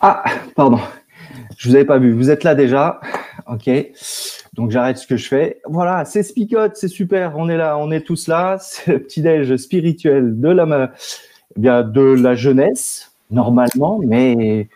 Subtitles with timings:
[0.00, 0.24] Ah,
[0.54, 0.78] pardon,
[1.56, 2.12] je vous avais pas vu.
[2.12, 3.00] Vous êtes là déjà,
[3.46, 3.70] ok.
[4.54, 5.60] Donc j'arrête ce que je fais.
[5.66, 7.34] Voilà, c'est Spicote, c'est super.
[7.36, 8.58] On est là, on est tous là.
[8.60, 10.92] C'est le petit déj spirituel de la,
[11.56, 14.68] eh bien de la jeunesse normalement, mais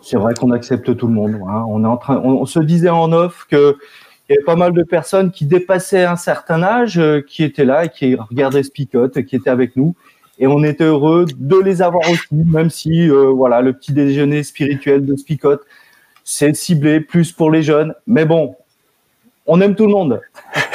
[0.00, 1.36] c'est vrai qu'on accepte tout le monde.
[1.46, 1.64] Hein.
[1.68, 3.76] On est en train, on, se disait en off que
[4.28, 7.64] il y avait pas mal de personnes qui dépassaient un certain âge, euh, qui étaient
[7.64, 9.94] là et qui regardaient Spicote, qui étaient avec nous
[10.38, 14.42] et on était heureux de les avoir aussi, même si euh, voilà le petit déjeuner
[14.42, 15.62] spirituel de Spicote,
[16.24, 18.54] c'est ciblé plus pour les jeunes, mais bon,
[19.46, 20.20] on aime tout le monde.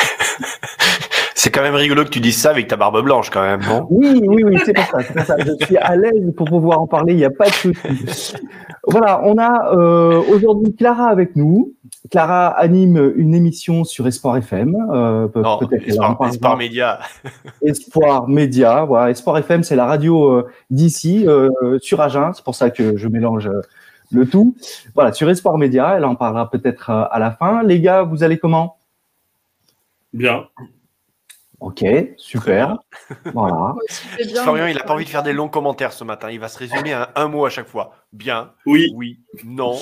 [1.43, 3.85] C'est quand même rigolo que tu dises ça avec ta barbe blanche, quand même, non?
[3.89, 5.35] Oui, oui, oui, c'est pour ça.
[5.39, 8.33] Je suis à l'aise pour pouvoir en parler, il n'y a pas de souci.
[8.87, 11.73] Voilà, on a euh, aujourd'hui Clara avec nous.
[12.09, 14.73] Clara anime une émission sur Espoir FM.
[14.93, 15.27] Euh,
[15.85, 16.99] Espoir, Espoir Média.
[17.61, 19.11] Espoir Média, voilà.
[19.11, 22.31] Espoir FM, c'est la radio euh, d'ici, euh, sur Agen.
[22.33, 23.59] C'est pour ça que je mélange euh,
[24.13, 24.55] le tout.
[24.95, 27.63] Voilà, sur Espoir Média, elle en parlera peut-être à la fin.
[27.63, 28.77] Les gars, vous allez comment?
[30.13, 30.45] Bien.
[31.63, 31.85] Ok,
[32.17, 32.77] super.
[33.33, 33.73] voilà.
[34.43, 36.29] Florian, il n'a pas envie de faire des longs commentaires ce matin.
[36.29, 37.93] Il va se résumer à un, mot à chaque fois.
[38.11, 38.51] Bien.
[38.65, 38.91] Oui.
[38.93, 39.21] Oui.
[39.45, 39.77] Non.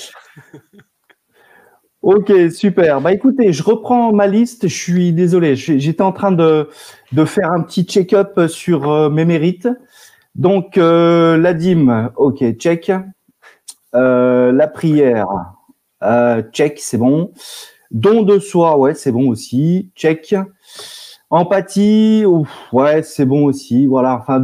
[2.04, 3.02] ok, super.
[3.02, 4.68] Bah écoutez, je reprends ma liste.
[4.68, 5.56] Je suis désolé.
[5.56, 6.70] J'étais en train de,
[7.14, 9.68] de, faire un petit check-up sur euh, mes mérites.
[10.36, 12.92] Donc, euh, la dîme, ok, check.
[13.96, 15.30] Euh, la prière,
[16.54, 17.34] check, c'est bon.
[17.90, 19.90] Don de soi, ouais, c'est bon aussi.
[19.96, 20.36] Check.
[21.32, 22.26] Empathie,
[22.74, 23.88] ouais, c'est bon aussi.
[23.88, 24.44] Voilà, enfin,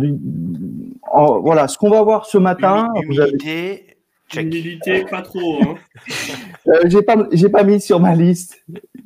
[1.41, 2.87] voilà, ce qu'on va voir ce matin.
[3.03, 3.97] Humilité,
[4.33, 5.57] humilité, pas trop.
[5.61, 5.75] Hein.
[6.67, 8.63] euh, j'ai pas, j'ai pas mis sur ma liste.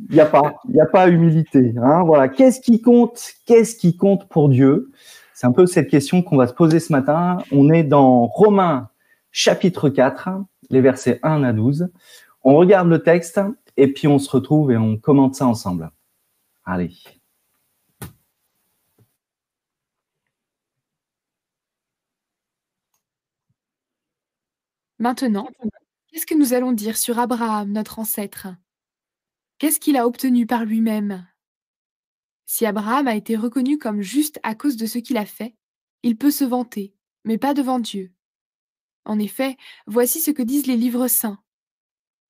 [0.09, 1.73] Il y a pas, il y a pas humilité.
[1.81, 4.91] Hein, voilà, qu'est-ce qui compte Qu'est-ce qui compte pour Dieu?
[5.33, 7.39] C'est un peu cette question qu'on va se poser ce matin.
[7.51, 8.89] On est dans Romains
[9.31, 10.29] chapitre 4,
[10.69, 11.89] les versets 1 à 12.
[12.43, 13.41] On regarde le texte
[13.75, 15.89] et puis on se retrouve et on commente ça ensemble.
[16.63, 16.91] Allez.
[25.01, 25.49] Maintenant,
[26.05, 28.49] qu'est-ce que nous allons dire sur Abraham, notre ancêtre?
[29.57, 31.27] Qu'est-ce qu'il a obtenu par lui-même?
[32.45, 35.55] Si Abraham a été reconnu comme juste à cause de ce qu'il a fait,
[36.03, 36.93] il peut se vanter,
[37.25, 38.13] mais pas devant Dieu.
[39.03, 39.57] En effet,
[39.87, 41.41] voici ce que disent les livres saints.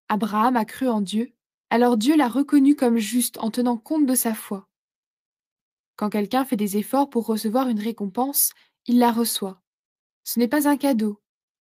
[0.08, 1.34] Abraham a cru en Dieu,
[1.72, 4.70] alors Dieu l'a reconnu comme juste en tenant compte de sa foi.
[5.98, 8.52] Quand quelqu'un fait des efforts pour recevoir une récompense,
[8.86, 9.62] il la reçoit.
[10.24, 11.22] Ce n'est pas un cadeau,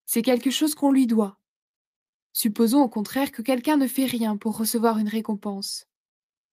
[0.08, 1.38] c'est quelque chose qu'on lui doit.
[2.32, 5.86] Supposons au contraire que quelqu'un ne fait rien pour recevoir une récompense.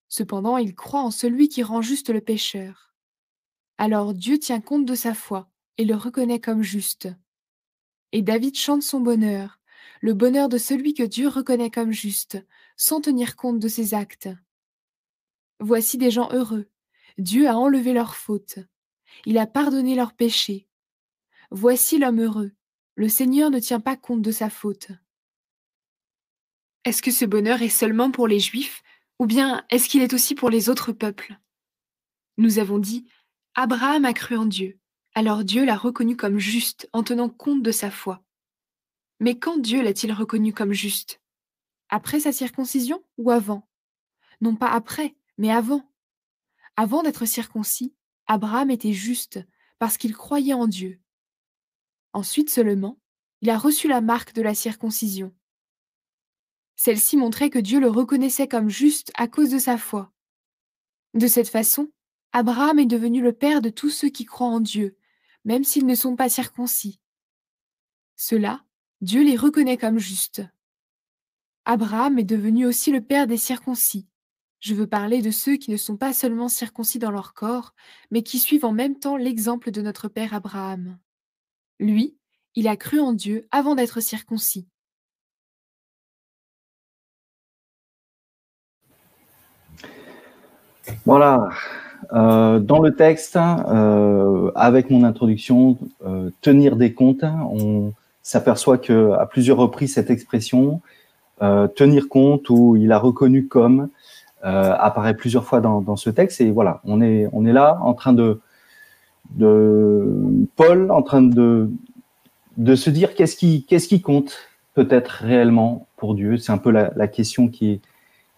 [0.10, 2.94] Cependant, il croit en celui qui rend juste le pécheur.
[3.78, 7.08] Alors Dieu tient compte de sa foi et le reconnaît comme juste.
[8.12, 9.62] Et David chante son bonheur,
[10.02, 12.46] le bonheur de celui que Dieu reconnaît comme juste,
[12.76, 14.28] sans tenir compte de ses actes.
[15.62, 16.68] Voici des gens heureux.
[17.18, 18.60] Dieu a enlevé leurs fautes.
[19.26, 20.68] Il a pardonné leurs péchés.
[21.52, 22.52] Voici l'homme heureux.
[22.96, 24.88] Le Seigneur ne tient pas compte de sa faute.
[26.86, 28.84] Est-ce que ce bonheur est seulement pour les Juifs,
[29.20, 31.38] ou bien est-ce qu'il est aussi pour les autres peuples?
[32.38, 33.06] Nous avons dit,
[33.54, 34.80] Abraham a cru en Dieu,
[35.14, 38.24] alors Dieu l'a reconnu comme juste en tenant compte de sa foi.
[39.20, 41.22] Mais quand Dieu l'a-t-il reconnu comme juste?
[41.90, 43.68] Après sa circoncision ou avant?
[44.40, 45.90] Non pas après, mais avant.
[46.78, 47.94] Avant d'être circoncis,
[48.28, 49.40] Abraham était juste
[49.80, 51.02] parce qu'il croyait en Dieu.
[52.16, 52.98] Ensuite seulement,
[53.42, 55.36] il a reçu la marque de la circoncision.
[56.78, 60.14] Celle-ci montrait que Dieu le reconnaissait comme juste à cause de sa foi.
[61.14, 61.92] De cette façon,
[62.32, 64.98] Abraham est devenu le père de tous ceux qui croient en Dieu,
[65.44, 67.02] même s'ils ne sont pas circoncis.
[68.16, 68.64] Cela,
[69.02, 70.42] Dieu les reconnaît comme justes.
[71.66, 74.08] Abraham est devenu aussi le père des circoncis.
[74.62, 77.74] Je veux parler de ceux qui ne sont pas seulement circoncis dans leur corps,
[78.10, 80.98] mais qui suivent en même temps l'exemple de notre père Abraham.
[81.80, 82.16] Lui,
[82.56, 84.68] il a cru en Dieu avant d'être circoncis.
[91.06, 91.50] Voilà.
[92.14, 99.12] Euh, dans le texte, euh, avec mon introduction, euh, tenir des comptes, on s'aperçoit que
[99.14, 100.82] à plusieurs reprises cette expression
[101.76, 103.90] tenir compte ou il a reconnu comme
[104.42, 106.40] apparaît plusieurs fois dans, dans, ce texte.
[106.40, 108.40] Et voilà, on est là en train de
[109.32, 111.70] de Paul en train de
[112.76, 114.38] se dire qu'est-ce qui compte
[114.74, 117.82] peut-être réellement pour Dieu, c'est un peu la, question qui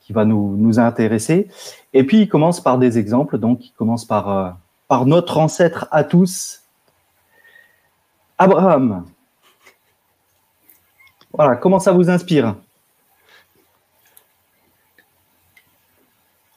[0.10, 1.48] va nous, nous intéresser.
[1.94, 3.38] Et puis, il commence par des exemples.
[3.38, 4.50] Donc, il commence par, euh,
[4.88, 6.62] par notre ancêtre à tous,
[8.38, 9.06] Abraham.
[11.34, 12.56] Voilà, comment ça vous inspire?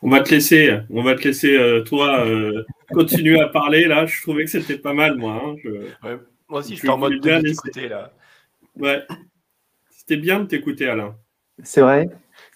[0.03, 4.07] On va te laisser, on va te laisser euh, toi euh, continuer à parler là.
[4.07, 5.43] Je trouvais que c'était pas mal moi.
[5.45, 6.19] Hein.
[6.49, 8.13] moi aussi, je suis en mode de t'écouter là.
[8.79, 9.05] Ouais,
[9.91, 11.15] c'était bien de t'écouter Alain.
[11.63, 12.09] C'est vrai.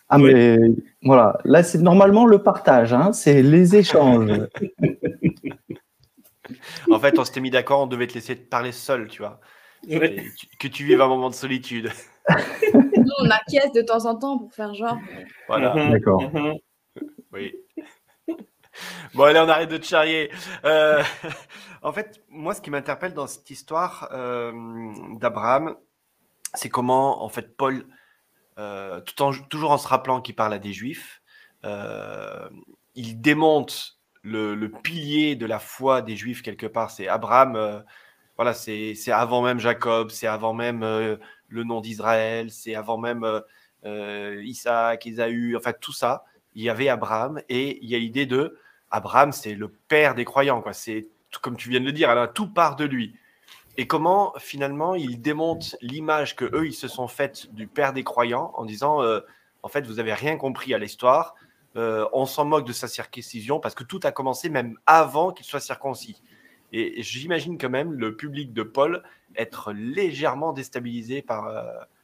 [0.09, 0.59] Ah, mais
[1.03, 4.31] voilà, là, c'est normalement le partage, hein, c'est les échanges.
[6.91, 9.41] en fait, on s'était mis d'accord, on devait te laisser parler seul, tu vois.
[10.59, 11.91] Que tu vives un moment de solitude.
[12.75, 14.99] Nous, on acquiesce de temps en temps pour faire genre.
[15.49, 15.75] Voilà.
[15.75, 16.23] Uh-huh, d'accord.
[17.35, 17.53] Oui.
[19.15, 20.31] Bon, allez, on arrête de te charrier.
[20.65, 21.03] Euh,
[21.83, 24.53] en fait, moi, ce qui m'interpelle dans cette histoire euh,
[25.19, 25.77] d'Abraham,
[26.55, 27.87] c'est comment, en fait, Paul
[28.59, 29.01] euh,
[29.51, 31.23] toujours en se rappelant qu'il parle à des juifs,
[32.95, 36.93] il démonte le, pilier de la foi des juifs quelque part.
[36.93, 37.85] C'est Abraham,
[38.37, 43.43] voilà, c'est avant même Jacob, c'est avant même le nom d'Israël, c'est avant même
[43.85, 46.25] Isaac, Isaü, enfin tout ça.
[46.55, 48.59] Il y avait Abraham et il y a l'idée de
[48.91, 50.73] Abraham, c'est le père des croyants, quoi.
[50.73, 51.09] C'est
[51.43, 53.17] comme tu viens de le dire, alors, tout part de lui
[53.77, 58.05] et comment finalement ils démontent l'image que eux ils se sont faite du père des
[58.05, 59.21] croyants en disant euh,
[59.63, 61.35] en fait vous avez rien compris à l'histoire,
[61.77, 65.45] euh, on s'en moque de sa circoncision parce que tout a commencé même avant qu'il
[65.45, 66.23] soit circoncis.
[66.73, 69.03] Et, j'imagine quand même le public de Paul
[69.37, 71.63] être légèrement déstabilisé par, euh,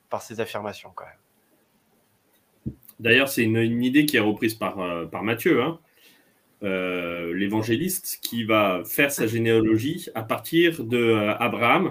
[0.09, 1.15] par ces affirmations quand même.
[3.01, 5.63] D'ailleurs, c'est une, idée qui est reprise par, par Matthieu.
[5.63, 5.81] Hein.
[6.63, 11.91] Euh, l'évangéliste qui va faire sa généalogie à partir de euh,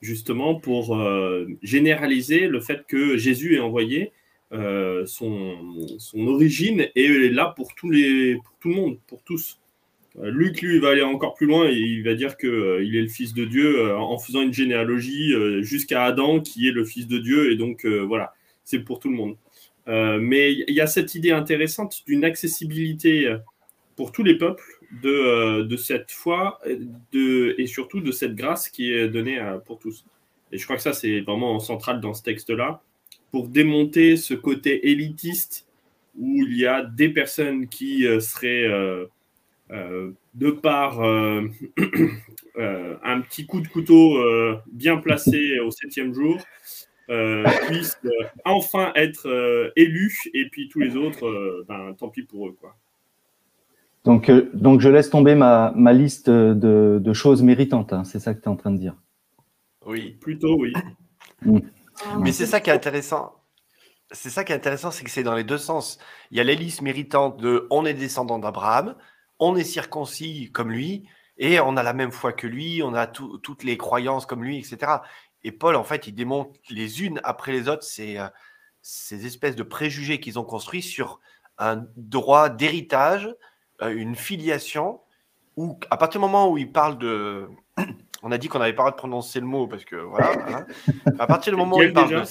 [0.00, 4.10] justement pour euh, généraliser le fait que Jésus est envoyé,
[4.52, 9.60] son, son, origine est là pour tout le monde, pour tous.
[10.20, 12.48] Luc, lui, va aller encore plus loin et il va dire qu'il
[12.96, 15.32] est le Fils de Dieu en faisant une généalogie
[15.62, 19.14] jusqu'à Adam qui est le Fils de Dieu et donc voilà, c'est pour tout le
[19.14, 19.36] monde.
[19.86, 23.36] Mais il y a cette idée intéressante d'une accessibilité
[24.00, 24.64] pour tous les peuples
[25.02, 26.58] de, euh, cette foi
[27.12, 30.06] et surtout de cette grâce qui est donnée pour tous.
[30.52, 32.82] Et je crois que ça, c'est vraiment central dans ce texte-là,
[33.30, 35.66] pour démonter ce côté élitiste
[36.18, 39.06] où il y a des personnes qui euh, seraient, euh,
[40.32, 41.50] de par un
[43.20, 44.18] petit coup de couteau
[44.72, 46.38] bien placé au septième jour,
[47.66, 47.98] puissent
[48.44, 52.56] enfin être élus, et puis tous les autres, ben, tant pis pour eux.
[52.60, 52.76] Quoi.
[54.04, 57.92] Donc, euh, donc je laisse tomber ma, ma liste de, de, choses méritantes.
[57.92, 58.04] Hein.
[58.04, 58.94] C'est ça que tu es en train de dire.
[59.84, 60.72] Oui, plutôt oui.
[61.42, 61.58] Mm.
[62.20, 63.34] Mais c'est ça qui est intéressant.
[64.10, 65.98] C'est ça qui est intéressant, c'est que c'est dans les deux sens.
[66.30, 68.96] Il y a les listes méritantes de on est descendant d'Abraham,
[69.38, 71.06] on est circoncis comme lui,
[71.38, 74.58] et on a la même foi que lui, on a toutes les croyances comme lui,
[74.58, 74.92] etc.
[75.42, 78.28] Et Paul, en fait, il démontre les unes après les autres ces, euh,
[78.82, 81.20] ces espèces de préjugés qu'ils ont construits sur
[81.58, 83.28] un droit d'héritage,
[83.82, 85.00] euh, une filiation
[85.56, 87.48] où, à partir du moment où il parle de.
[88.22, 90.32] On a dit qu'on n'avait pas le de prononcer le mot parce que voilà.
[90.48, 90.66] Hein.
[91.18, 92.22] À partir du moment où il parle de.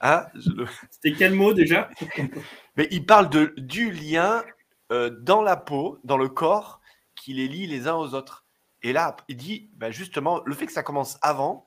[0.00, 0.26] Hein,
[0.90, 1.88] C'était quel mot déjà?
[2.76, 4.42] Mais il parle de, du lien
[4.90, 6.80] euh, dans la peau, dans le corps,
[7.14, 8.44] qui les lie les uns aux autres.
[8.82, 11.64] Et là, il dit bah, justement, le fait que ça commence avant,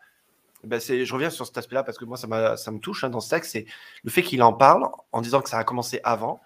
[0.65, 3.29] bah, je reviens sur cet aspect-là parce que moi, ça, me touche hein, dans ce
[3.29, 3.65] texte, c'est
[4.03, 6.41] le fait qu'il en parle en disant que ça a commencé avant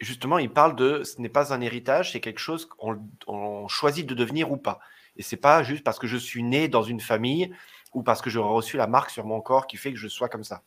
[0.00, 4.14] justement, il parle de ce n'est pas un héritage, c'est quelque chose qu'on choisit de
[4.14, 4.80] devenir ou pas.
[5.16, 7.52] Et c'est pas juste parce que je suis né dans une famille
[7.94, 10.28] ou parce que j'aurais reçu la marque sur mon corps qui fait que je sois
[10.28, 10.62] comme ça.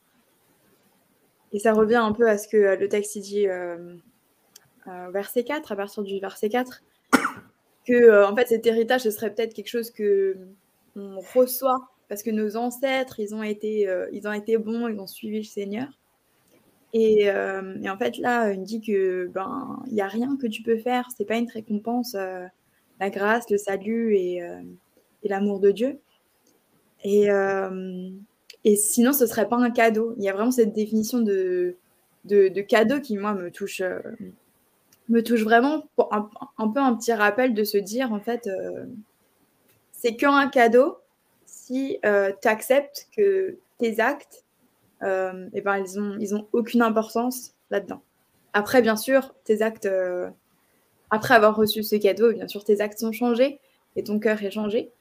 [1.52, 3.96] Et ça revient un peu à ce que euh, le texte dit euh,
[4.88, 6.82] euh, verset 4, à partir du verset 4,
[7.88, 10.38] que en fait cet héritage, ce serait peut-être quelque chose que
[10.96, 15.08] on reçoit parce que nos ancêtres, ils ont été, ils ont été bons, ils ont
[15.08, 15.88] suivi le Seigneur.
[16.96, 20.64] Euh, et, en fait, là, il dit que ben il n'y a rien que tu
[20.64, 21.08] peux faire.
[21.16, 22.46] C'est pas une récompense, euh,
[23.00, 24.60] la grâce, le salut et, euh,
[25.24, 26.00] l'amour de Dieu.
[27.04, 27.28] Et,
[28.66, 30.16] et sinon, ce serait pas un cadeau.
[30.18, 31.78] Il y a vraiment cette définition de,
[32.26, 33.82] de, cadeau qui, moi, me touche,
[35.08, 38.50] me touche vraiment pour un, peu un petit rappel de se dire, en fait,
[39.94, 40.98] c'est qu'un cadeau
[41.50, 44.46] si tu acceptes que tes actes,
[45.02, 48.02] eh ben, ils n'ont ont aucune importance là-dedans.
[48.54, 49.90] Après, bien sûr, tes actes,
[51.10, 53.60] après avoir reçu ce cadeau, bien sûr, tes actes sont changés
[53.96, 54.92] et ton cœur est changé.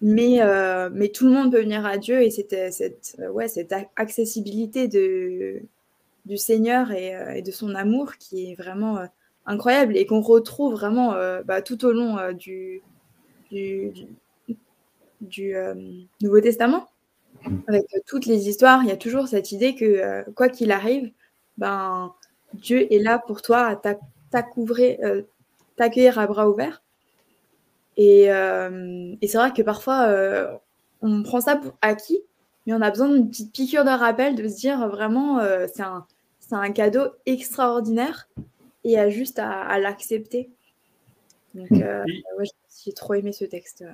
[0.00, 6.92] Mais, euh, tout le monde peut venir à Dieu et cette, cette, accessibilité du Seigneur
[6.92, 9.06] et, euh, de son amour qui est vraiment euh,
[9.46, 12.82] incroyable et qu'on retrouve vraiment bah, tout au long du
[15.20, 16.88] Nouveau Testament.
[17.68, 21.12] Avec toutes les histoires, il y a toujours cette idée que quoi qu'il arrive,
[21.56, 22.12] ben,
[22.54, 23.76] Dieu est là pour toi à
[25.76, 26.82] t'accueillir à bras ouverts.
[27.98, 30.56] Euh, et, c'est vrai que parfois, euh,
[31.02, 32.20] on prend ça pour acquis,
[32.66, 35.82] mais on a besoin d'une petite piqûre de rappel, de se dire vraiment, euh, c'est
[35.82, 36.06] un,
[36.52, 38.28] un, cadeau extraordinaire
[38.84, 40.50] et à juste à, l'accepter.
[41.58, 41.82] Donc,
[42.84, 43.84] j'ai trop aimé ce texte.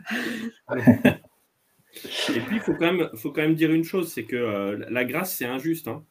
[0.76, 5.04] et puis, il faut, quand même, faut quand même dire une chose, c'est que la
[5.04, 5.88] grâce, c'est injuste.
[5.88, 6.04] Hein.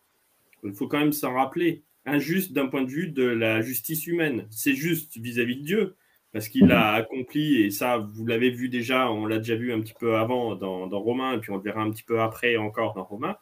[0.64, 1.84] Il faut quand même s'en rappeler.
[2.06, 4.48] Injuste d'un point de vue de la justice humaine.
[4.50, 5.96] C'est juste vis à -vis de Dieu
[6.34, 9.80] parce qu'il a accompli, et ça, vous l'avez vu déjà, on l'a déjà vu un
[9.80, 12.58] petit peu avant dans, dans Romain, et puis on le verra un petit peu après
[12.58, 13.38] encore dans Romain.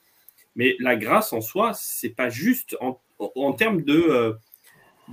[0.57, 4.33] Mais la grâce en soi, c'est pas juste en, en termes de, euh,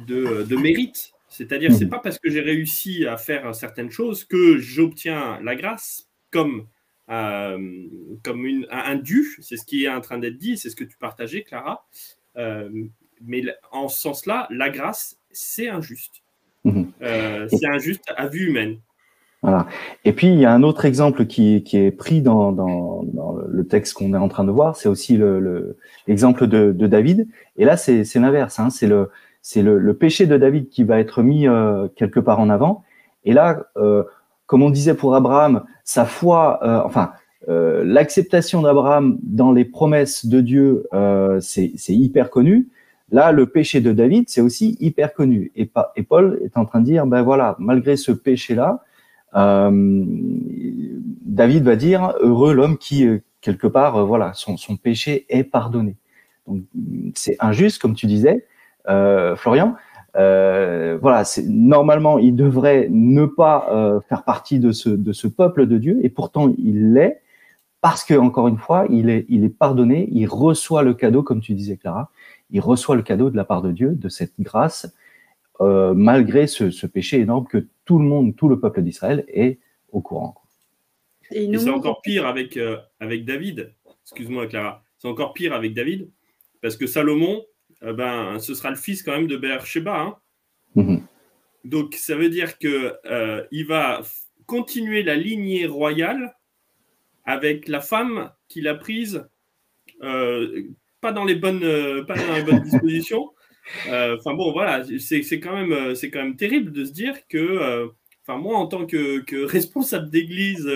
[0.07, 1.13] de, de mérite.
[1.29, 6.09] C'est-à-dire, c'est pas parce que j'ai réussi à faire certaines choses que j'obtiens la grâce
[6.31, 6.67] comme,
[7.11, 7.59] euh,
[8.25, 9.37] comme une, un dû.
[9.41, 11.87] C'est ce qui est en train d'être dit, c'est ce que tu partageais, Clara.
[12.37, 12.69] Euh,
[13.25, 13.43] mais
[13.73, 16.23] en ce sens-là, la grâce, c'est injuste.
[16.65, 16.91] Mhm.
[17.03, 18.79] Euh, c'est injuste à vue humaine.
[19.43, 19.69] Voilà.
[20.05, 23.05] Et puis, il y a un autre exemple qui, qui est pris dans, dans,
[23.49, 25.19] le texte qu'on est en train de voir, c'est aussi
[26.07, 27.29] l'exemple le, de, de, David.
[27.57, 28.59] Et là, c'est l'inverse.
[28.59, 28.71] Hein.
[28.71, 29.11] C'est le,
[29.57, 32.85] le, le, péché de David qui va être mis euh, quelque part en avant.
[33.25, 34.05] Et là, euh,
[34.47, 37.13] comme on disait pour Abraham, sa foi, euh, enfin,
[37.47, 40.87] l'acceptation d'Abraham dans les promesses de Dieu,
[41.41, 42.69] c'est hyper connu.
[43.11, 45.51] Là, le péché de David, c'est aussi hyper connu.
[45.57, 45.71] Et,
[46.03, 48.85] Paul est en train de dire, ben voilà, malgré ce péché-là,
[49.33, 50.13] David
[51.65, 53.09] va dire, heureux l'homme qui,
[53.41, 55.97] quelque part, voilà, son, péché est pardonné.
[56.47, 56.65] Donc,
[57.15, 58.45] c'est injuste, comme tu disais,
[59.37, 59.77] Florian.
[60.15, 66.01] voilà, normalement, il devrait ne pas faire partie de ce, de ce peuple de Dieu,
[66.03, 67.21] et pourtant il l'est,
[67.81, 71.41] parce que encore une fois, il est, il est pardonné, il reçoit le cadeau, comme
[71.41, 72.11] tu disais, Clara,
[72.51, 74.93] il reçoit le cadeau de la part de Dieu, de cette grâce,
[75.61, 79.59] euh, malgré ce, péché énorme que tout le monde, tout le peuple d'Israël est
[79.91, 80.35] au courant.
[81.31, 83.75] Et, c'est encore pire avec, euh, avec David.
[84.05, 84.83] Excuse-moi, Clara.
[84.99, 86.09] C'est encore pire avec David,
[86.63, 87.45] parce que Salomon,
[87.83, 90.01] euh, ben, ce sera le fils quand même de Beersheba.
[90.01, 90.17] Hein.
[90.75, 91.07] Mhm.
[91.65, 92.95] Donc, ça veut dire que
[93.51, 94.03] il va
[94.47, 96.35] continuer la lignée royale
[97.25, 99.29] avec la femme qu'il a prise
[101.01, 103.31] pas dans les bonnes, euh, pas dans les bonnes dispositions.
[103.89, 107.15] Euh, enfin bon, voilà, c'est quand même, euh, c'est quand même terrible de se dire
[107.29, 107.91] que,
[108.23, 110.69] enfin moi en tant que, que responsable d'église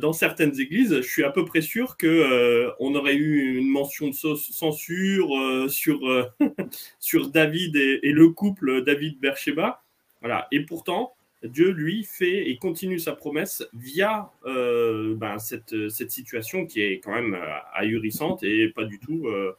[0.00, 4.08] dans certaines églises, je suis à peu près sûr que on aurait eu une mention
[4.08, 5.30] de censure
[5.68, 6.00] sur
[7.00, 9.82] sur David et, le couple David Bercheba.
[10.20, 10.48] Voilà.
[10.52, 16.66] Et pourtant, Dieu, lui, fait et continue sa promesse via euh, ben, cette, cette, situation
[16.66, 19.56] qui est quand même euh, ahurissante et pas du tout euh,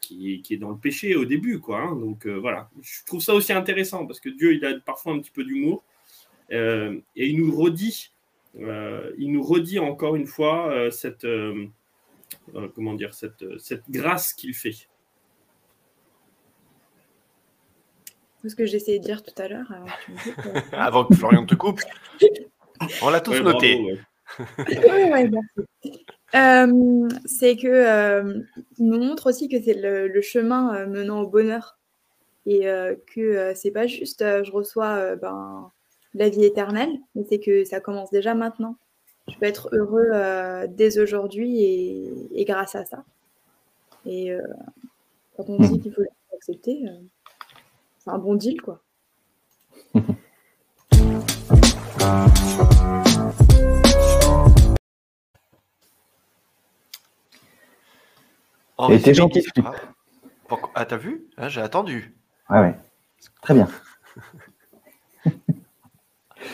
[0.00, 1.58] qui, qui, est dans le péché au début.
[1.58, 1.96] Quoi, hein.
[1.96, 5.32] Donc voilà, je trouve ça aussi intéressant parce que Dieu, il a parfois un petit
[5.32, 5.84] peu d'humour
[6.50, 8.12] et il nous redit,
[8.58, 11.26] il nous redit encore une fois cette,
[12.74, 14.88] comment dire, cette, cette grâce qu'il fait.
[18.48, 19.72] ce que j'essayais de dire tout à l'heure.
[20.72, 21.80] Avant que Florian te coupe.
[23.02, 23.98] On l'a tous noté.
[26.34, 28.40] Euh, c'est que euh,
[28.80, 31.78] nous montre aussi que c'est le, chemin euh, menant au bonheur
[32.44, 32.66] et
[33.14, 35.70] que c'est pas juste je reçois ben,
[36.18, 38.76] la vie éternelle, mais c'est que ça commence déjà maintenant.
[39.28, 40.10] Je peux être heureux
[40.68, 43.04] dès aujourd'hui et, et, grâce à ça.
[44.04, 44.30] Et
[45.36, 46.84] quand on dit qu'il faut l'accepter,
[47.98, 48.80] c'est un bon deal, quoi.
[58.90, 59.44] Et t'es gentil.
[60.74, 61.26] Ah, t'as vu?
[61.36, 62.14] Ah, J'ai attendu.
[62.48, 62.74] Ah ouais.
[63.42, 63.68] Très bien.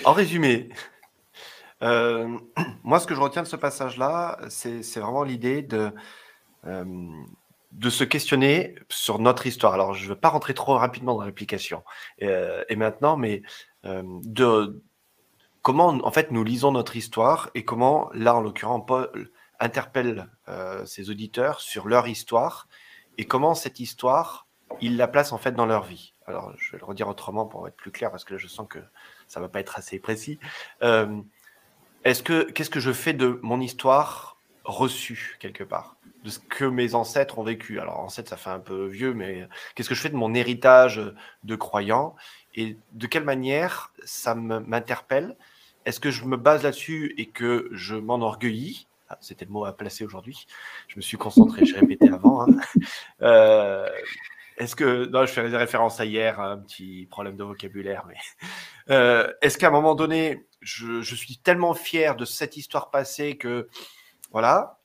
[0.04, 0.68] En résumé,
[1.82, 2.38] euh,
[2.82, 5.90] moi, ce que je retiens de ce passage-là, c'est vraiment l'idée de,
[6.66, 6.85] euh,
[7.73, 9.75] de se questionner sur notre histoire.
[9.75, 11.82] Alors, je ne veux pas rentrer trop rapidement dans l'application
[12.23, 13.42] euh, et maintenant, mais
[13.85, 14.80] de
[15.62, 20.28] comment, en fait, nous lisons notre histoire et comment, là, en l'occurrence, Paul interpelle
[20.85, 22.68] ses auditeurs sur leur histoire
[23.18, 24.47] et comment cette histoire,
[24.80, 26.14] il la place en fait dans leur vie.
[26.26, 28.68] Alors, je vais le redire autrement pour être plus clair parce que là, je sens
[28.68, 28.78] que
[29.33, 30.39] ça va pas être assez précis.
[32.05, 35.97] Est-ce que qu'est-ce que je fais de mon histoire reçue quelque part?
[36.25, 37.81] De ce que mes ancêtres ont vécu.
[37.81, 41.01] Alors, ancêtre, ça fait un peu vieux, mais qu'est-ce que je fais de mon héritage
[41.45, 42.15] de croyant?
[42.55, 45.37] Et de quelle manière ça m'interpelle?
[45.85, 48.87] Est-ce que je me base là-dessus et que je m'enorgueillis?
[49.09, 50.47] Ah, C'était le mot à placer aujourd'hui.
[50.89, 52.43] Je me suis concentré, j'ai répété avant.
[52.43, 52.57] Hein.
[53.23, 53.89] Euh,
[54.56, 55.06] est-ce que.
[55.06, 58.16] Non, je fais des références à hier, un petit problème de vocabulaire, mais.
[58.90, 63.68] Euh, est-ce qu'à un moment donné, je, suis tellement fier de cette histoire passée que.
[64.32, 64.80] Voilà,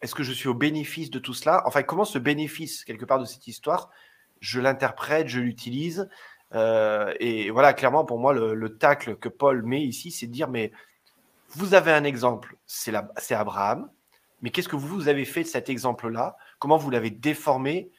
[0.00, 1.62] est-ce que je suis au bénéfice de tout cela?
[1.66, 3.90] Enfin, comment ce bénéfice, quelque part, de cette histoire,
[4.40, 6.08] je l'interprète, je l'utilise?
[6.52, 10.48] Euh, Et voilà, clairement, pour moi, le, tacle que Paul met ici, c'est de dire,
[10.48, 10.72] mais
[11.50, 13.88] vous avez un exemple, c'est Abraham,
[14.42, 16.36] mais qu'est-ce que vous avez fait de cet exemple-là?
[16.58, 17.90] Comment vous l'avez déformé?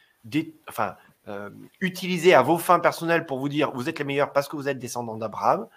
[0.67, 0.95] Enfin,
[1.27, 1.49] euh,
[1.81, 4.69] utilisé à vos fins personnelles pour vous dire, vous êtes les meilleurs parce que vous
[4.69, 5.67] êtes descendant d'Abraham,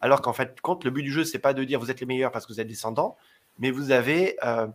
[0.00, 2.06] alors qu'en fait, compte, le but du jeu, c'est pas de dire vous êtes les
[2.06, 3.16] meilleurs parce que vous êtes descendant,
[3.58, 4.36] mais vous avez...
[4.44, 4.66] Euh,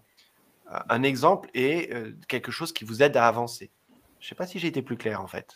[0.90, 3.72] un exemple et euh, quelque chose qui vous aide à avancer.
[4.20, 5.56] Je ne sais pas si j'ai été plus clair en fait.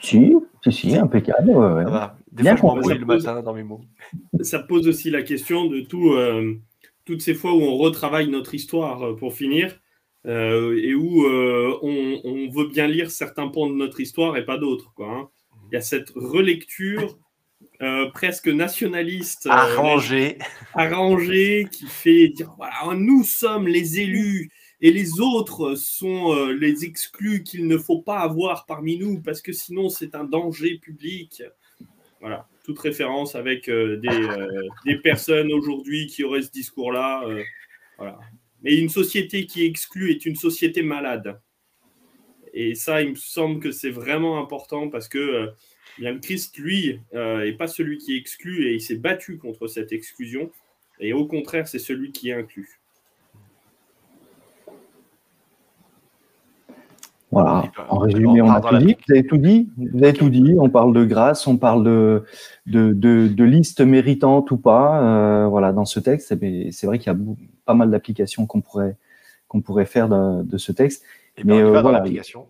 [0.00, 0.34] Si,
[0.64, 1.50] si, si, impeccable.
[1.50, 1.84] Ouais,
[2.32, 3.82] Des Bien fois, je le matin dans mes mots.
[4.40, 6.60] Ça pose aussi la question de tout, euh,
[7.04, 9.78] toutes ces fois où on retravaille notre histoire euh, pour finir
[10.24, 14.92] et où on, veut bien lire certains points de notre histoire et pas d'autres.
[15.00, 15.28] Hein.
[15.70, 17.18] Il y a cette relecture
[17.82, 19.46] euh, presque nationaliste.
[19.46, 20.38] Euh, arrangé.
[20.74, 26.84] arrangé, qui fait dire voilà, nous sommes les élus et les autres sont euh, les
[26.84, 31.42] exclus qu'il ne faut pas avoir parmi nous parce que sinon c'est un danger public.
[32.20, 34.28] Voilà, toute référence avec des,
[34.86, 37.24] des, personnes aujourd'hui qui auraient ce discours-là.
[37.98, 38.20] voilà.
[38.62, 41.40] Mais une société qui exclut est une société malade.
[42.54, 45.52] Et ça, il me semble que c'est vraiment important parce que
[45.98, 49.66] Bien, le Christ, lui, n'est euh, pas celui qui exclut et il s'est battu contre
[49.66, 50.50] cette exclusion.
[51.00, 52.80] Et au contraire, c'est celui qui inclut.
[57.32, 58.94] Voilà, en résumé, on a tout dit.
[59.08, 59.70] Vous avez tout dit.
[59.78, 60.54] Vous avez tout dit.
[60.58, 62.26] On parle de grâce, on parle de,
[62.66, 65.00] de, de, liste méritante ou pas.
[65.00, 67.18] Euh, voilà, dans ce texte, c'est vrai qu'il y a
[67.64, 68.98] pas mal d'applications qu'on pourrait,
[69.48, 71.04] qu'on pourrait faire de, ce texte.
[71.38, 72.48] Et eh bien, on y va dans l'application.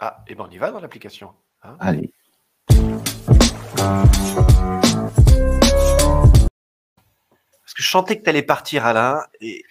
[0.00, 1.30] Ah, et eh ben on y va dans l'application.
[1.62, 1.76] Hein.
[1.78, 2.10] Allez.
[7.62, 9.20] Parce que je sentais que tu allais partir, Alain.
[9.40, 9.62] Et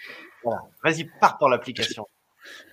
[0.81, 2.07] vas-y, pars pour l'application.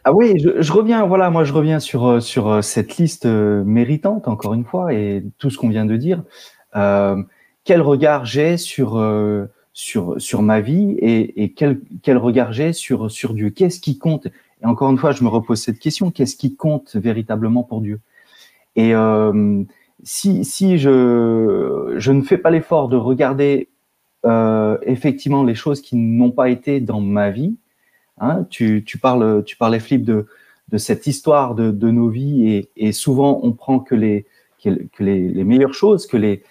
[0.05, 3.63] Ah oui, je, reviens, voilà, moi je reviens sur, euh, sur euh, cette liste euh,
[3.65, 6.23] méritante, encore une fois, et tout ce qu'on vient de dire.
[7.65, 8.99] quel regard j'ai sur,
[9.73, 13.51] sur, sur ma vie et, quel, quel regard j'ai sur, sur Dieu?
[13.51, 14.27] Qu'est-ce qui compte?
[14.63, 18.01] Et encore une fois, je me repose cette question, qu'est-ce qui compte véritablement pour Dieu?
[18.77, 18.93] Et
[20.03, 23.69] si, si je, je ne fais pas l'effort de regarder
[24.27, 27.57] euh, effectivement les choses qui n'ont pas été dans ma vie,
[28.21, 30.27] hein, tu, parles, tu parlais, Flip, de,
[30.77, 34.27] cette histoire de, nos vies et, souvent on prend que les,
[34.65, 36.43] meilleures choses, que les,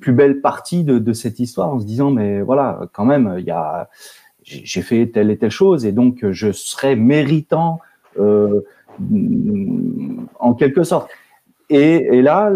[0.00, 3.50] plus belles parties de, cette histoire en se disant mais voilà quand même il y
[3.50, 3.90] a
[4.42, 7.80] j'ai fait telle et telle chose et donc je serais méritant
[8.18, 8.60] euh,
[10.38, 11.10] en quelque sorte.
[11.70, 12.50] Et, là,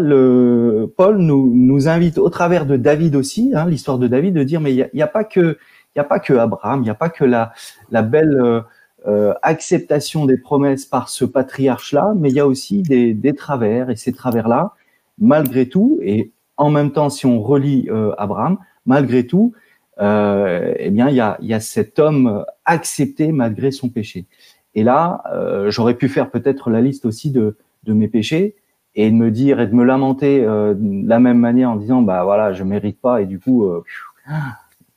[0.95, 4.73] Paul nous, invite au travers de David aussi, hein, l'histoire de David, de dire mais
[4.73, 5.57] il n'y a, pas que
[5.99, 7.51] il a pas que Abraham, il n'y a pas que la,
[7.91, 8.61] la belle euh,
[9.07, 13.89] euh, acceptation des promesses par ce patriarche-là, mais il y a aussi des, des travers
[13.89, 14.73] et ces travers-là,
[15.17, 19.53] malgré tout, et en même temps, si on relit euh, Abraham, malgré tout,
[20.01, 24.27] eh bien, il y a, y a cet homme accepté malgré son péché.
[24.73, 25.21] Et là,
[25.67, 28.55] j'aurais pu faire peut-être la liste aussi de, de mes péchés,
[28.95, 32.23] et de me dire et de me lamenter de la même manière en disant bah
[32.23, 33.69] voilà je mérite pas et du coup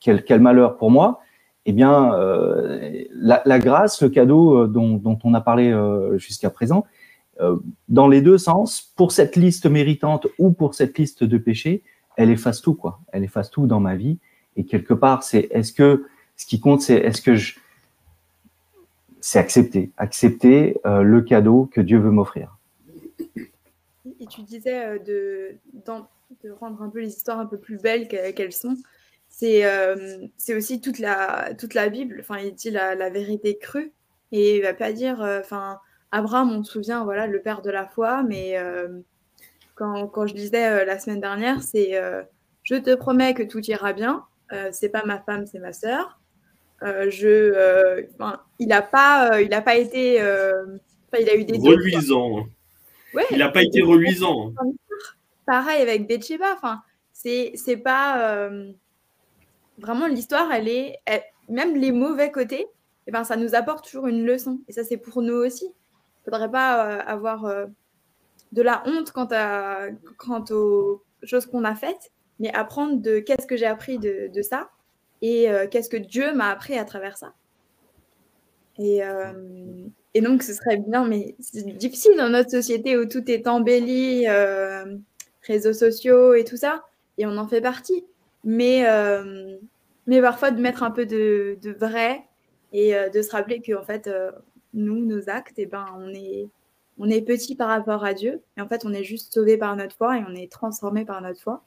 [0.03, 1.21] quel, malheur pour moi.
[1.65, 5.73] Eh bien euh, la, grâce le cadeau dont, dont on a parlé
[6.17, 6.85] jusqu'à présent
[7.89, 11.83] dans les deux sens pour cette liste méritante ou pour cette liste de péchés
[12.17, 13.01] elle efface tout quoi.
[13.13, 14.19] Elle efface tout dans ma vie.
[14.57, 17.55] Et quelque part c'est est-ce que ce qui compte c'est est-ce que je
[19.21, 22.59] c'est accepter accepter le cadeau que Dieu veut m'offrir.
[24.23, 28.53] Et tu disais euh, de, rendre un peu les histoires un peu plus belles qu'elles
[28.53, 28.77] sont.
[29.33, 32.19] C'est euh, aussi toute la, toute la Bible.
[32.21, 33.93] Enfin, il dit la, la vérité crue.
[34.31, 35.79] Et il va pas dire, euh, enfin,
[36.11, 38.57] Abraham, on se souvient, voilà, le père de la foi, mais
[39.75, 41.99] quand, quand, je disais la semaine dernière, c'est
[42.63, 44.25] je te promets que tout ira bien.
[44.73, 46.21] c'est pas ma femme, c'est ma sœur.
[46.83, 48.05] je,
[48.59, 52.47] il n'a pas, il a pas été, il a eu des reluisant.
[53.15, 54.53] Ouais, il n'a pas été reluisant.
[55.47, 56.55] Pareil avec Betcheba.
[56.55, 56.83] Enfin,
[57.15, 58.51] c'est c'est pas
[59.83, 60.51] vraiment l'histoire.
[60.53, 60.99] Elle est
[61.49, 62.67] même les mauvais côtés.
[63.07, 64.61] Eh ben, ça nous apporte toujours une leçon.
[64.69, 65.67] Et ça, c'est pour nous aussi.
[65.67, 67.67] Il ne faudrait pas avoir
[68.53, 73.47] de la honte quant, à, quant aux choses qu'on a faites, mais apprendre de qu'est-ce
[73.47, 74.71] que j'ai appris de, de, ça
[75.21, 77.35] et qu'est-ce que Dieu m'a appris à travers ça.
[78.79, 79.03] Et,
[80.15, 84.29] et donc, ce serait bien, mais c'est difficile dans notre société où tout est embelli,
[84.29, 84.97] euh,
[85.47, 86.85] réseaux sociaux et tout ça,
[87.19, 88.05] et on en fait partie.
[88.45, 89.57] Mais, euh,
[90.07, 92.25] mais parfois, de mettre un peu de, de vrai
[92.73, 94.11] et euh, de se rappeler qu'en fait,
[94.75, 96.49] nous, nos actes, et eh ben, on est,
[96.99, 99.77] on est petit par rapport à Dieu, et en fait, on est juste sauvé par
[99.77, 101.63] notre foi et on est transformé par notre foi.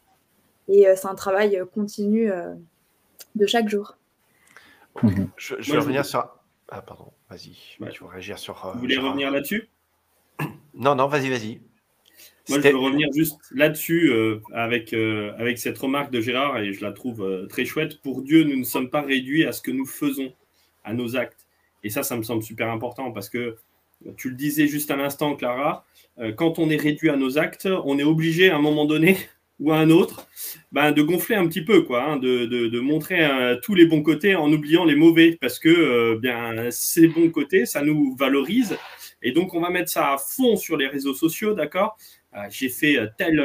[0.67, 2.31] Et c'est un travail continu
[3.35, 3.97] de chaque jour.
[5.37, 6.35] Je, je vais revenir sur
[6.69, 7.55] ah, pardon, vas-y.
[7.91, 8.65] Tu veux réagir sur.
[8.65, 9.69] Euh, Vous voulez revenir là-dessus?
[10.73, 11.61] Non, non, vas-y, vas-y.
[12.49, 16.73] Moi, je veux revenir juste là-dessus euh, avec, euh, avec cette remarque de Gérard, et
[16.73, 18.01] je la trouve très chouette.
[18.01, 20.31] Pour Dieu, nous ne sommes pas réduits à ce que nous faisons,
[20.83, 21.47] à nos actes.
[21.83, 23.55] Et ça, ça me semble super important parce que
[24.17, 25.85] tu le disais juste à l'instant, Clara,
[26.35, 29.17] quand on est réduit à nos actes, on est obligé à un moment donné
[29.59, 30.27] ou à un autre,
[30.71, 33.85] ben, de gonfler un petit peu, quoi, hein, de, de, de, montrer euh, tous les
[33.85, 38.15] bons côtés en oubliant les mauvais, parce que euh, bien ces bons côtés, ça nous
[38.17, 38.77] valorise,
[39.25, 41.97] et donc on va mettre ça à fond sur les réseaux sociaux, d'accord?
[42.35, 43.35] Euh, J'ai fait tel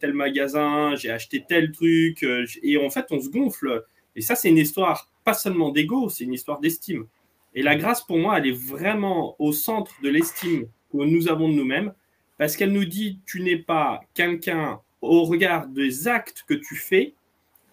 [0.00, 2.24] tel magasin, j'ai acheté tel truc,
[2.62, 6.24] et en fait on se gonfle, et ça c'est une histoire pas seulement d'ego, c'est
[6.24, 7.06] une histoire d'estime.
[7.54, 11.48] Et la grâce pour moi, elle est vraiment au centre de l'estime que nous avons
[11.48, 11.92] de nous-mêmes,
[12.38, 17.14] parce qu'elle nous dit tu n'es pas quelqu'un au regard des actes que tu fais,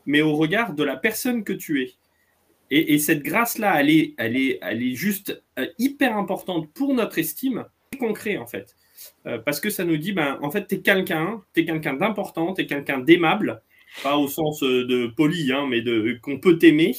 [0.05, 1.93] mais au regard de la personne que tu es.
[2.69, 7.17] Et, cette grâce-là, elle est, elle, est, elle est juste euh, hyper importante pour notre
[7.17, 7.65] estime,
[7.99, 8.75] concret en fait.
[9.25, 11.93] Euh, parce que ça nous dit, ben, en fait, tu es quelqu'un, tu es quelqu'un
[11.93, 13.61] d'important, tu es quelqu'un d'aimable,
[14.03, 16.93] pas au sens euh, de poli, hein, mais de, qu'on peut t'aimer,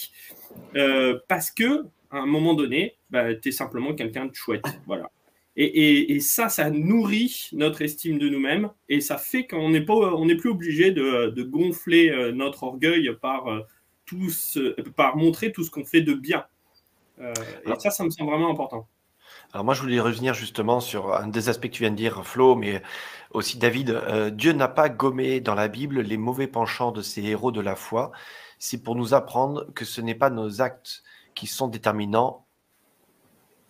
[1.29, 4.65] parce que à un moment donné, ben, tu es simplement quelqu'un de chouette.
[4.87, 5.11] Voilà.
[5.61, 10.93] Et, ça, ça nourrit notre estime de nous-mêmes et ça fait qu'on n'est plus obligé
[10.93, 13.67] de, gonfler notre orgueil par
[14.57, 16.45] euh, par montrer tout ce qu'on fait de bien.
[17.21, 17.33] Euh,
[17.67, 18.89] et ça, ça me semble vraiment important.
[19.53, 22.25] Alors moi, je voulais revenir justement sur un des aspects que tu viens de dire,
[22.27, 22.83] Flo, mais
[23.31, 24.31] aussi David.
[24.33, 27.77] Dieu n'a pas gommé dans la Bible les mauvais penchants de ces héros de la
[27.77, 28.13] foi.
[28.59, 31.03] C'est pour nous apprendre que ce n'est pas nos actes
[31.35, 32.47] qui sont déterminants.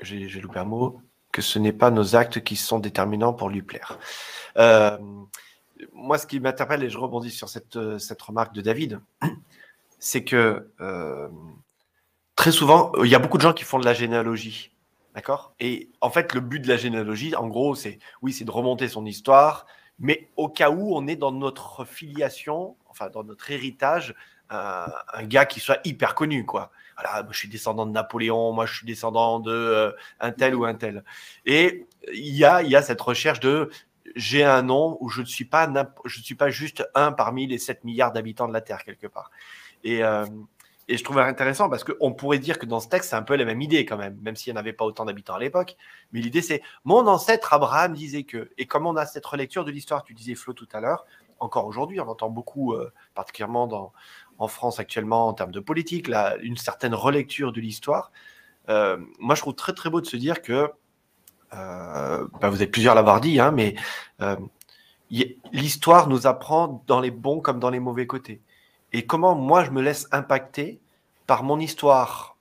[0.00, 1.00] J'ai loupé un mot
[1.32, 3.98] que ce n'est pas nos actes qui sont déterminants pour lui plaire.
[4.56, 4.98] Euh,
[5.92, 9.00] moi, ce qui m'interpelle, et je rebondis sur cette, cette remarque de David,
[9.98, 11.28] c'est que euh,
[12.36, 14.72] très souvent, il y a beaucoup de gens qui font de la généalogie.
[15.14, 15.54] D'accord?
[15.58, 18.88] Et en fait, le but de la généalogie, en gros, c'est oui, c'est de remonter
[18.88, 19.66] son histoire,
[19.98, 24.14] mais au cas où on est dans notre filiation, enfin dans notre héritage,
[24.50, 28.74] un gars qui soit hyper connu, quoi voilà, je suis descendant de Napoléon, moi je
[28.74, 31.04] suis descendant de euh, un tel ou un tel.
[31.46, 33.70] Et il y a, y a cette recherche de
[34.16, 35.70] j'ai un nom où je ne suis pas,
[36.04, 39.06] je ne suis pas juste un parmi les 7 milliards d'habitants de la Terre quelque
[39.06, 39.30] part.
[39.84, 40.26] Et, euh,
[40.88, 43.36] et je trouve intéressant parce qu'on pourrait dire que dans ce texte, c'est un peu
[43.36, 45.76] la même idée quand même, même s'il n'y en avait pas autant d'habitants à l'époque.
[46.12, 48.50] Mais l'idée, c'est mon ancêtre Abraham disait que.
[48.56, 51.04] Et comme on a cette relecture de l'histoire, tu disais Flo tout à l'heure,
[51.40, 53.92] encore aujourd'hui, on entend beaucoup, euh, particulièrement
[54.38, 56.10] en France actuellement en termes de politique,
[56.40, 58.10] une certaine relecture de l'histoire.
[58.70, 60.70] Euh, moi, je trouve très très beau de se dire que,
[61.52, 63.74] bah, vous êtes plusieurs à l'avoir dit, hein, mais
[65.52, 68.40] l'histoire nous apprend dans les bons comme dans les mauvais côtés.
[68.92, 70.80] Et comment moi je me laisse impacter
[71.26, 72.36] par mon histoire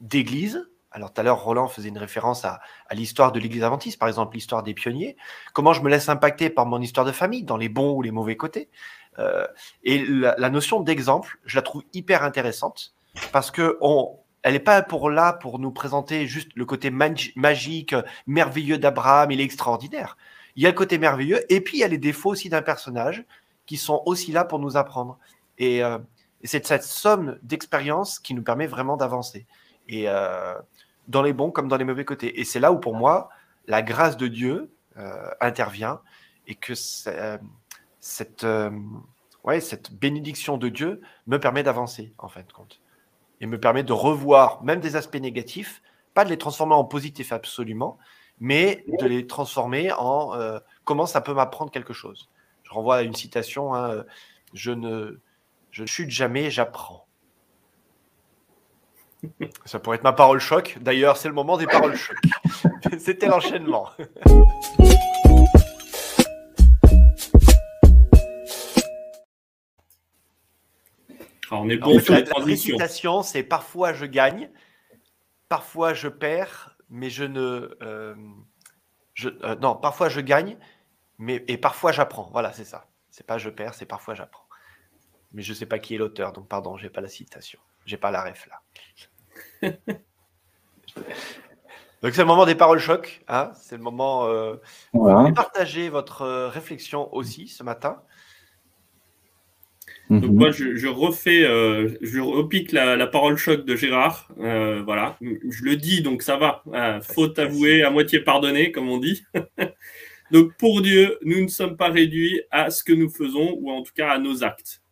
[0.00, 0.68] d'église.
[0.90, 4.08] Alors tout à l'heure, Roland faisait une référence à, à l'histoire de l'église adventiste, par
[4.08, 5.16] exemple l'histoire des pionniers.
[5.54, 8.10] Comment je me laisse impacter par mon histoire de famille, dans les bons ou les
[8.10, 8.68] mauvais côtés.
[9.18, 9.46] Euh,
[9.82, 12.94] et la, notion d'exemple, je la trouve hyper intéressante
[13.32, 17.94] parce que on, elle n'est pas pour là pour nous présenter juste le côté magique,
[18.26, 20.16] merveilleux d'Abraham, il est extraordinaire.
[20.54, 22.62] Il y a le côté merveilleux et puis il y a les défauts aussi d'un
[22.62, 23.24] personnage
[23.68, 25.16] qui sont aussi là pour nous apprendre.
[25.58, 25.98] Et, euh,
[26.42, 29.46] c'est cette somme d'expérience qui nous permet vraiment d'avancer.
[29.88, 30.54] Et euh,
[31.06, 32.40] dans les bons comme dans les mauvais côtés.
[32.40, 33.28] Et c'est là où pour moi
[33.66, 34.72] la grâce de Dieu
[35.40, 36.00] intervient
[36.48, 38.70] et que cette, euh,
[39.44, 42.80] ouais, cette bénédiction de Dieu me permet d'avancer, en fin de compte.
[43.40, 45.82] Et me permet de revoir même des aspects négatifs,
[46.14, 47.98] pas de les transformer en positifs absolument,
[48.40, 52.28] mais de les transformer en euh, comment ça peut m'apprendre quelque chose.
[52.68, 54.04] Je renvoie à une citation hein,
[54.52, 55.20] je ne
[55.70, 57.06] je chute jamais, j'apprends.
[59.64, 60.76] Ça pourrait être ma parole choc.
[60.80, 62.16] D'ailleurs, c'est le moment des paroles choc.
[62.98, 63.90] C'était l'enchaînement.
[71.50, 74.50] Alors, on est bon la, récitation, c'est parfois je gagne,
[75.48, 77.74] parfois je perds, mais je ne.
[77.82, 78.14] Euh,
[79.14, 80.58] je, euh, non, parfois je gagne,
[81.18, 82.28] mais et parfois j'apprends.
[82.32, 82.86] Voilà, c'est ça.
[83.10, 84.46] C'est pas je perds, c'est parfois j'apprends.
[85.32, 88.10] Mais je sais pas qui est l'auteur, donc pardon, j'ai pas la citation, j'ai pas
[88.10, 88.60] la ref là.
[92.02, 94.26] donc c'est le moment des paroles choc, hein c'est le moment.
[94.26, 94.56] Euh,
[94.92, 95.30] voilà.
[95.32, 98.02] Partagez votre euh, réflexion aussi ce matin.
[100.10, 100.38] Donc mhm.
[100.38, 104.28] moi, je, refais, euh, je repique la, parole choc de Gérard.
[104.40, 106.62] Euh, voilà, je le dis, donc ça va.
[106.72, 109.24] Euh, faute avouée, à moitié pardonnée, comme on dit.
[110.30, 113.82] donc pour Dieu, nous ne sommes pas réduits à ce que nous faisons, ou en
[113.82, 114.82] tout cas à nos actes.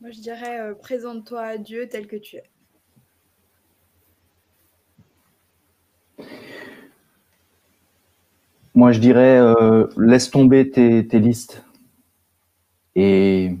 [0.00, 2.50] Moi, je dirais, présente-toi à Dieu tel que tu es.
[8.74, 9.40] Moi, je dirais,
[9.98, 11.64] laisse tomber tes listes
[12.94, 13.56] et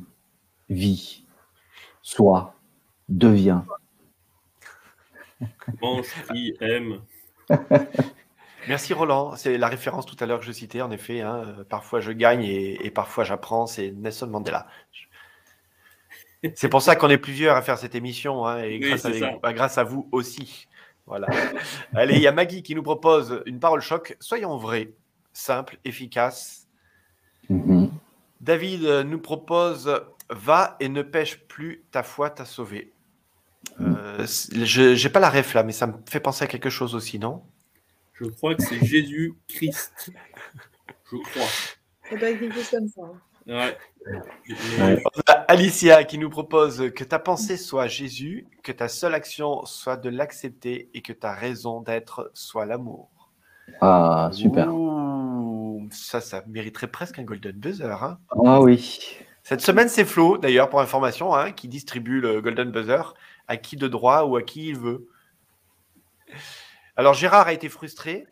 [0.68, 1.24] vie,
[2.02, 2.54] soit,
[3.08, 3.62] devient.
[5.80, 7.00] Mange, prie, aime.
[8.70, 9.34] Merci Roland.
[9.34, 11.22] C'est la référence tout à l'heure que je citais, en effet.
[11.22, 11.56] Hein.
[11.68, 13.66] Parfois je gagne et, parfois j'apprends.
[13.66, 14.68] C'est Nelson Mandela.
[16.54, 19.10] C'est pour ça qu'on est plusieurs à faire cette émission hein, et grâce, à,
[19.42, 20.68] bah, grâce, à, vous aussi.
[21.04, 21.26] Voilà.
[21.94, 24.16] Allez, il y a Maggie qui nous propose une parole choc.
[24.20, 24.92] Soyons vrais,
[25.32, 26.68] simple, efficace.
[27.50, 27.90] Mm-hmm.
[28.40, 32.92] David euh, nous propose Va et ne pêche plus, ta foi t'a sauvé.
[33.80, 36.94] Euh, je n'ai pas la ref là, mais ça me fait penser à quelque chose
[36.94, 37.42] aussi, non?
[38.20, 40.12] Je crois que c'est Jésus-Christ.
[41.10, 41.46] Je crois.
[42.08, 43.02] Ça doit être quelque chose comme ça.
[43.46, 43.76] Ouais.
[45.48, 50.10] Alicia qui nous propose que ta pensée soit Jésus, que ta seule action soit de
[50.10, 53.08] l'accepter et que ta raison d'être soit l'amour.
[53.80, 54.68] Ah, super
[55.92, 58.02] ça, ça mériterait presque un Golden Buzzer.
[58.02, 58.18] Hein.
[58.44, 58.98] Ah oui.
[59.42, 63.14] Cette semaine, c'est Flo, d'ailleurs, pour information, hein, qui distribue le Golden Buzzer
[63.48, 65.08] à qui de droit ou à qui il veut.
[67.00, 68.26] Alors, Gérard a été frustré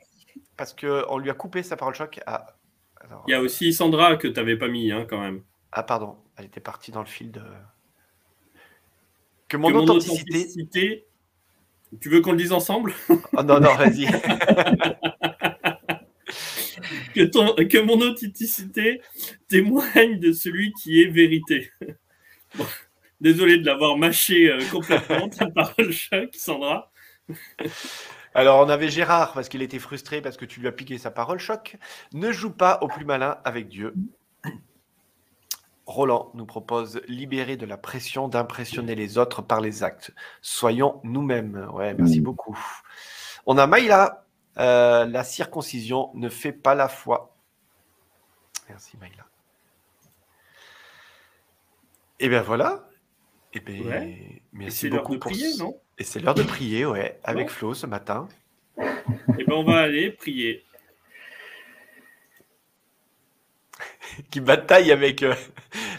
[0.58, 2.20] parce qu'on lui a coupé sa parole choc.
[2.26, 2.54] À...
[3.26, 5.42] Il y a aussi Sandra que tu n'avais pas mis, hein, quand même.
[5.72, 7.40] Ah, pardon, elle était partie dans le fil de.
[9.48, 11.06] Que mon, authenticité...
[11.98, 12.92] Tu veux qu'on le dise ensemble?
[13.08, 14.04] Oh, Non, non, vas-y.
[17.14, 19.00] que, mon authenticité
[19.48, 21.72] témoigne de celui qui est vérité.
[23.22, 26.92] désolé de l'avoir mâché euh, complètement, ta parole choc, Sandra.
[28.34, 31.10] Alors, on avait Gérard parce qu'il était frustré parce que tu lui as piqué sa
[31.10, 31.76] parole choc.
[32.12, 33.94] Ne joue pas au plus malin avec Dieu.
[35.86, 40.12] Roland nous propose libérer de la pression d'impressionner les autres par les actes.
[40.42, 41.68] Soyons nous-mêmes.
[41.72, 42.58] Ouais, merci beaucoup.
[43.46, 44.26] On a Maïla
[44.58, 47.36] euh, la circoncision ne fait pas la foi.
[48.68, 49.24] Merci Maïla.
[52.20, 52.88] Et eh bien voilà.
[53.54, 54.14] Et eh bien,
[54.52, 55.80] merci beaucoup de prier, non?
[55.98, 58.28] Et c'est l'heure de prier, ouais, avec Flo ce matin.
[58.78, 58.84] Et
[59.40, 60.62] eh bien on va aller prier.
[64.30, 65.34] qui bataille avec euh,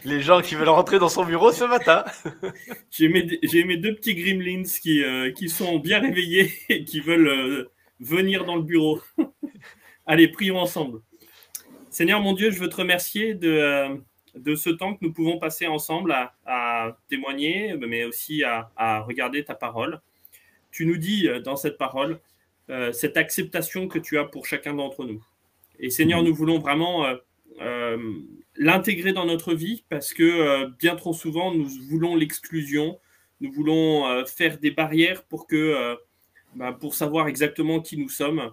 [0.05, 2.05] les gens qui veulent rentrer dans son bureau ce matin.
[2.91, 8.45] J'ai mes, deux petits gremlins qui, euh, qui sont bien réveillés et qui veulent venir
[8.45, 9.01] dans le bureau.
[10.05, 11.01] Allez, prions ensemble.
[11.89, 13.95] Seigneur mon Dieu, je veux te remercier de, euh,
[14.43, 19.55] de ce temps que nous pouvons passer ensemble à, témoigner, mais aussi à, regarder ta
[19.55, 20.01] parole.
[20.71, 22.19] Tu nous dis euh, dans cette parole
[22.69, 25.23] euh, cette acceptation que tu as pour chacun d'entre nous.
[25.79, 27.05] Et Seigneur, nous voulons vraiment
[28.55, 32.99] l'intégrer dans notre vie parce que bien trop souvent, nous voulons l'exclusion,
[33.39, 35.97] nous voulons faire des barrières pour que
[36.55, 38.51] bah, pour savoir exactement qui nous sommes.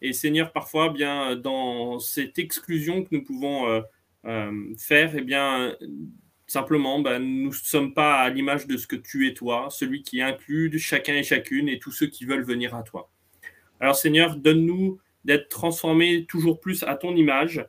[0.00, 3.82] Et Seigneur, parfois, bien dans cette exclusion que nous pouvons euh, euh,
[4.24, 5.74] faire, et eh bien
[6.46, 10.02] simplement, bah, nous ne sommes pas à l'image de ce que tu es toi, celui
[10.02, 13.10] qui inclut chacun et chacune et tous ceux qui veulent venir à toi.
[13.80, 17.66] Alors Seigneur, donne-nous d'être transformés toujours plus à ton image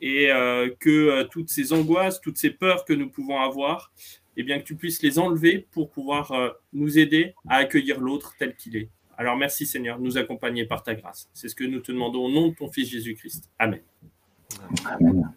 [0.00, 3.92] et euh, que toutes ces angoisses, toutes ces peurs que nous pouvons avoir,
[4.36, 6.32] eh bien que tu puisses les enlever pour pouvoir
[6.72, 8.88] nous aider à accueillir l'autre tel qu'il est.
[9.18, 11.28] Alors merci Seigneur nous accompagner par ta grâce.
[11.32, 13.50] C'est ce que nous te demandons au nom de ton Fils Jésus-Christ.
[13.58, 13.82] Amen.
[14.84, 15.32] Amen.